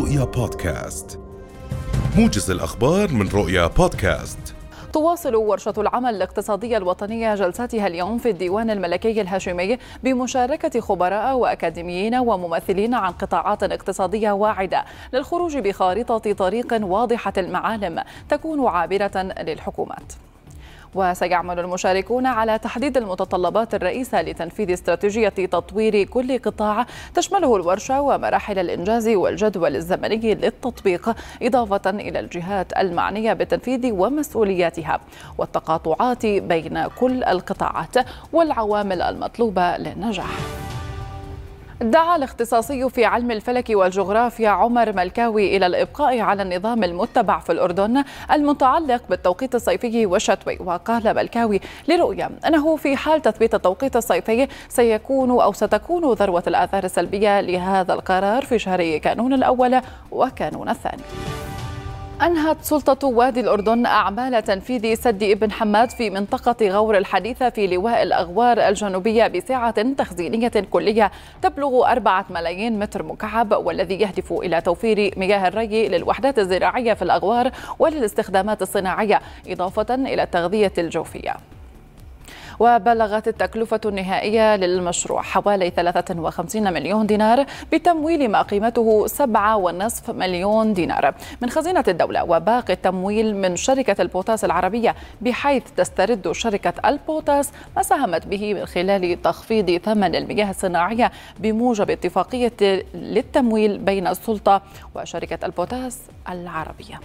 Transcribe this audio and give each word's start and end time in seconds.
رؤيا 0.00 0.24
بودكاست 0.24 1.20
موجز 2.16 2.50
الأخبار 2.50 3.12
من 3.12 3.28
رؤيا 3.28 3.66
بودكاست 3.66 4.38
تواصل 4.92 5.34
ورشة 5.34 5.74
العمل 5.78 6.14
الاقتصادية 6.14 6.76
الوطنية 6.76 7.34
جلساتها 7.34 7.86
اليوم 7.86 8.18
في 8.18 8.30
الديوان 8.30 8.70
الملكي 8.70 9.20
الهاشمي 9.20 9.78
بمشاركة 10.02 10.80
خبراء 10.80 11.36
وأكاديميين 11.36 12.14
وممثلين 12.14 12.94
عن 12.94 13.12
قطاعات 13.12 13.62
اقتصادية 13.62 14.32
واعدة 14.32 14.84
للخروج 15.12 15.58
بخارطة 15.58 16.32
طريق 16.32 16.78
واضحة 16.82 17.32
المعالم 17.38 18.02
تكون 18.28 18.66
عابرة 18.66 19.32
للحكومات. 19.40 20.12
وسيعمل 20.94 21.58
المشاركون 21.58 22.26
على 22.26 22.58
تحديد 22.58 22.96
المتطلبات 22.96 23.74
الرئيسة 23.74 24.22
لتنفيذ 24.22 24.72
استراتيجية 24.72 25.28
تطوير 25.28 26.04
كل 26.04 26.38
قطاع 26.38 26.86
تشمله 27.14 27.56
الورشة 27.56 28.00
ومراحل 28.00 28.58
الإنجاز 28.58 29.08
والجدول 29.08 29.76
الزمني 29.76 30.34
للتطبيق 30.34 31.16
إضافة 31.42 31.90
إلى 31.90 32.20
الجهات 32.20 32.78
المعنية 32.78 33.32
بالتنفيذ 33.32 33.92
ومسؤولياتها 33.92 35.00
والتقاطعات 35.38 36.26
بين 36.26 36.86
كل 36.86 37.24
القطاعات 37.24 37.94
والعوامل 38.32 39.02
المطلوبة 39.02 39.76
للنجاح. 39.76 40.59
دعا 41.82 42.16
الاختصاصي 42.16 42.90
في 42.90 43.04
علم 43.04 43.30
الفلك 43.30 43.66
والجغرافيا 43.70 44.48
عمر 44.48 44.92
ملكاوي 44.92 45.56
إلى 45.56 45.66
الإبقاء 45.66 46.20
على 46.20 46.42
النظام 46.42 46.84
المتبع 46.84 47.38
في 47.38 47.52
الأردن 47.52 48.04
المتعلق 48.32 49.02
بالتوقيت 49.10 49.54
الصيفي 49.54 50.06
والشتوي 50.06 50.58
وقال 50.60 51.14
ملكاوي 51.14 51.60
لرؤيا 51.88 52.30
أنه 52.46 52.76
في 52.76 52.96
حال 52.96 53.22
تثبيت 53.22 53.54
التوقيت 53.54 53.96
الصيفي 53.96 54.48
سيكون 54.68 55.30
أو 55.30 55.52
ستكون 55.52 56.12
ذروة 56.12 56.42
الآثار 56.46 56.84
السلبية 56.84 57.40
لهذا 57.40 57.94
القرار 57.94 58.44
في 58.44 58.58
شهر 58.58 58.96
كانون 58.96 59.32
الأول 59.32 59.80
وكانون 60.10 60.68
الثاني. 60.68 61.02
أنهت 62.22 62.62
سلطة 62.62 63.08
وادي 63.08 63.40
الأردن 63.40 63.86
أعمال 63.86 64.44
تنفيذ 64.44 64.94
سد 64.94 65.22
ابن 65.22 65.52
حماد 65.52 65.90
في 65.90 66.10
منطقة 66.10 66.68
غور 66.68 66.98
الحديثة 66.98 67.50
في 67.50 67.66
لواء 67.66 68.02
الأغوار 68.02 68.68
الجنوبية 68.68 69.26
بسعة 69.26 69.92
تخزينية 69.92 70.52
كلية 70.70 71.10
تبلغ 71.42 71.90
أربعة 71.90 72.24
ملايين 72.30 72.78
متر 72.78 73.02
مكعب 73.02 73.52
والذي 73.52 73.94
يهدف 73.94 74.32
إلى 74.32 74.60
توفير 74.60 75.14
مياه 75.16 75.48
الري 75.48 75.88
للوحدات 75.88 76.38
الزراعية 76.38 76.94
في 76.94 77.02
الأغوار 77.02 77.50
وللاستخدامات 77.78 78.62
الصناعية 78.62 79.20
إضافة 79.48 79.94
إلى 79.94 80.22
التغذية 80.22 80.72
الجوفية. 80.78 81.36
وبلغت 82.60 83.28
التكلفة 83.28 83.80
النهائية 83.86 84.56
للمشروع 84.56 85.22
حوالي 85.22 85.70
53 85.70 86.72
مليون 86.72 87.06
دينار 87.06 87.46
بتمويل 87.72 88.30
ما 88.30 88.42
قيمته 88.42 89.06
7.5 89.06 90.10
مليون 90.10 90.72
دينار 90.72 91.14
من 91.42 91.50
خزينة 91.50 91.84
الدولة 91.88 92.24
وباقي 92.24 92.72
التمويل 92.72 93.36
من 93.36 93.56
شركة 93.56 94.02
البوتاس 94.02 94.44
العربية 94.44 94.94
بحيث 95.20 95.62
تسترد 95.76 96.32
شركة 96.32 96.88
البوتاس 96.88 97.50
ما 97.76 97.82
ساهمت 97.82 98.26
به 98.26 98.54
من 98.54 98.66
خلال 98.66 99.22
تخفيض 99.22 99.80
ثمن 99.84 100.14
المياه 100.14 100.50
الصناعية 100.50 101.12
بموجب 101.38 101.90
اتفاقية 101.90 102.84
للتمويل 102.94 103.78
بين 103.78 104.06
السلطة 104.06 104.62
وشركة 104.94 105.46
البوتاس 105.46 105.98
العربية. 106.28 107.00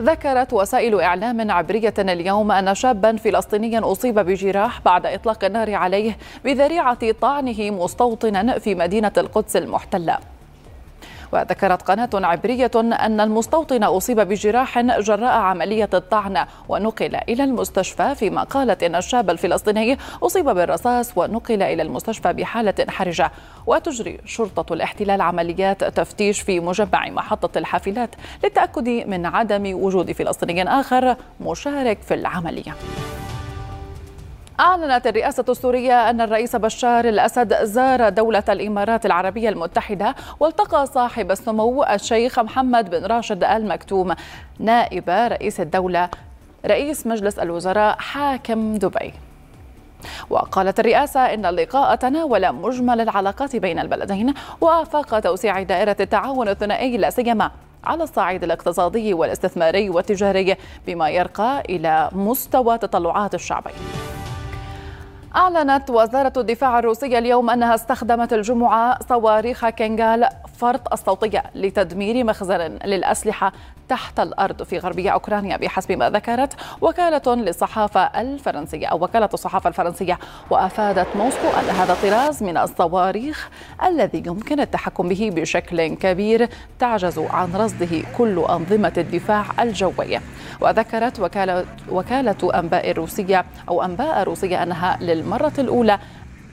ذكرت 0.00 0.52
وسائل 0.52 1.00
إعلام 1.00 1.50
عبرية 1.50 1.94
اليوم 1.98 2.52
أن 2.52 2.74
شابا 2.74 3.16
فلسطينيا 3.16 3.92
أصيب 3.92 4.18
بجراح 4.18 4.80
بعد 4.80 5.06
إطلاق 5.06 5.44
النار 5.44 5.74
عليه 5.74 6.16
بذريعة 6.44 7.12
طعنه 7.12 7.70
مستوطنا 7.70 8.58
في 8.58 8.74
مدينة 8.74 9.12
القدس 9.18 9.56
المحتلة. 9.56 10.18
وذكرت 11.32 11.82
قناة 11.82 12.10
عبرية 12.14 12.70
أن 12.76 13.20
المستوطن 13.20 13.84
أصيب 13.84 14.20
بجراح 14.20 14.78
جراء 14.80 15.32
عملية 15.38 15.90
الطعن. 15.94 16.46
ونقل 16.68 17.16
إلى 17.28 17.44
المستشفى 17.44 18.14
فيما 18.14 18.42
قالت 18.42 18.82
أن 18.82 18.94
الشاب 18.94 19.30
الفلسطيني 19.30 19.98
أصيب 20.22 20.44
بالرصاص 20.44 21.12
ونقل 21.16 21.62
إلى 21.62 21.82
المستشفى 21.82 22.32
بحالة 22.32 22.74
حرجة. 22.88 23.30
وتجري 23.66 24.18
شرطة 24.24 24.72
الاحتلال 24.72 25.20
عمليات 25.20 25.84
تفتيش 25.84 26.40
في 26.40 26.60
مجمع 26.60 27.08
محطة 27.08 27.58
الحافلات 27.58 28.10
للتأكد 28.44 28.88
من 28.88 29.26
عدم 29.26 29.82
وجود 29.82 30.12
فلسطيني 30.12 30.80
آخر 30.80 31.16
مشارك 31.40 31.98
في 32.02 32.14
العملية. 32.14 32.74
أعلنت 34.60 35.06
الرئاسة 35.06 35.44
السورية 35.48 36.10
أن 36.10 36.20
الرئيس 36.20 36.56
بشار 36.56 37.04
الأسد 37.04 37.64
زار 37.64 38.08
دولة 38.08 38.44
الإمارات 38.48 39.06
العربية 39.06 39.48
المتحدة 39.48 40.14
والتقى 40.40 40.86
صاحب 40.86 41.30
السمو 41.30 41.84
الشيخ 41.84 42.38
محمد 42.38 42.90
بن 42.90 43.06
راشد 43.06 43.44
آل 43.44 43.68
مكتوم 43.68 44.14
نائب 44.58 45.10
رئيس 45.10 45.60
الدولة 45.60 46.08
رئيس 46.66 47.06
مجلس 47.06 47.38
الوزراء 47.38 47.96
حاكم 47.98 48.76
دبي. 48.76 49.14
وقالت 50.30 50.80
الرئاسة 50.80 51.20
إن 51.20 51.46
اللقاء 51.46 51.94
تناول 51.94 52.52
مجمل 52.52 53.00
العلاقات 53.00 53.56
بين 53.56 53.78
البلدين 53.78 54.34
وآفاق 54.60 55.20
توسيع 55.20 55.62
دائرة 55.62 55.96
التعاون 56.00 56.48
الثنائي 56.48 56.96
لا 56.96 57.10
سيما 57.10 57.50
على 57.84 58.02
الصعيد 58.02 58.44
الاقتصادي 58.44 59.14
والاستثماري 59.14 59.90
والتجاري 59.90 60.56
بما 60.86 61.10
يرقى 61.10 61.62
إلى 61.68 62.08
مستوى 62.12 62.78
تطلعات 62.78 63.34
الشعبين. 63.34 63.74
أعلنت 65.36 65.90
وزارة 65.90 66.32
الدفاع 66.36 66.78
الروسية 66.78 67.18
اليوم 67.18 67.50
أنها 67.50 67.74
استخدمت 67.74 68.32
الجمعة 68.32 68.98
صواريخ 69.08 69.68
كينغال 69.68 70.28
فرط 70.56 70.92
الصوتية 70.92 71.42
لتدمير 71.54 72.24
مخزن 72.24 72.78
للأسلحة 72.84 73.52
تحت 73.88 74.20
الأرض 74.20 74.62
في 74.62 74.78
غربية 74.78 75.10
أوكرانيا. 75.10 75.56
بحسب 75.56 75.92
ما 75.92 76.10
ذكرت 76.10 76.52
وكالة 76.80 77.34
للصحافة 77.34 78.00
الفرنسية 78.00 78.86
أو 78.86 79.04
وكالة 79.04 79.28
الصحافة 79.34 79.68
الفرنسية. 79.68 80.18
وأفادت 80.50 81.16
موسكو 81.16 81.48
أن 81.48 81.74
هذا 81.74 81.96
طراز 82.02 82.42
من 82.42 82.56
الصواريخ 82.56 83.48
الذي 83.86 84.22
يمكن 84.26 84.60
التحكم 84.60 85.08
به 85.08 85.30
بشكل 85.34 85.94
كبير 85.94 86.48
تعجز 86.78 87.18
عن 87.18 87.56
رصده 87.56 88.02
كل 88.18 88.38
أنظمة 88.38 88.92
الدفاع 88.96 89.44
الجوية. 89.60 90.22
وذكرت 90.60 91.20
وكالة, 91.20 91.64
وكالة 91.90 92.58
أنباء 92.58 92.90
الروسية 92.90 93.44
أو 93.68 93.82
أنباء 93.82 94.22
روسية 94.22 94.62
أنها 94.62 94.98
للمرة 95.22 95.52
الأولى 95.58 95.98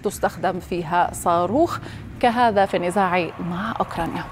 تستخدم 0.03 0.59
فيها 0.59 1.09
صاروخ 1.13 1.79
كهذا 2.19 2.65
في 2.65 2.77
النزاع 2.77 3.29
مع 3.49 3.73
أوكرانيا. 3.79 4.23